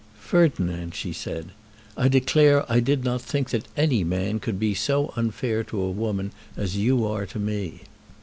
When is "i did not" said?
2.67-3.21